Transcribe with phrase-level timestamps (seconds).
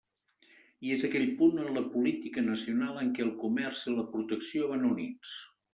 [0.87, 4.73] I és aquell punt en la política nacional en què el comerç i la protecció
[4.77, 5.37] van units.